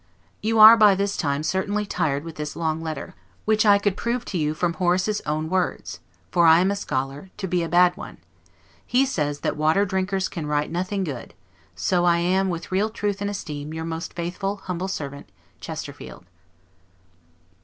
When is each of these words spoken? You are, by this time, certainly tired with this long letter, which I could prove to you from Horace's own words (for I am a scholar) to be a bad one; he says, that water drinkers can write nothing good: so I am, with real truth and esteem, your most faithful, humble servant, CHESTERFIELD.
You 0.41 0.57
are, 0.57 0.75
by 0.77 0.95
this 0.95 1.15
time, 1.15 1.43
certainly 1.43 1.85
tired 1.85 2.23
with 2.23 2.33
this 2.35 2.55
long 2.55 2.81
letter, 2.81 3.13
which 3.45 3.67
I 3.67 3.77
could 3.77 3.95
prove 3.95 4.25
to 4.25 4.37
you 4.39 4.55
from 4.55 4.73
Horace's 4.73 5.21
own 5.27 5.47
words 5.47 5.99
(for 6.31 6.47
I 6.47 6.57
am 6.57 6.71
a 6.71 6.75
scholar) 6.75 7.29
to 7.37 7.47
be 7.47 7.61
a 7.61 7.69
bad 7.69 7.95
one; 7.95 8.17
he 8.83 9.05
says, 9.05 9.41
that 9.41 9.55
water 9.55 9.85
drinkers 9.85 10.27
can 10.27 10.47
write 10.47 10.71
nothing 10.71 11.03
good: 11.03 11.35
so 11.75 12.03
I 12.03 12.17
am, 12.17 12.49
with 12.49 12.71
real 12.71 12.89
truth 12.89 13.21
and 13.21 13.29
esteem, 13.29 13.75
your 13.75 13.85
most 13.85 14.13
faithful, 14.13 14.55
humble 14.65 14.87
servant, 14.87 15.29
CHESTERFIELD. 15.59 16.25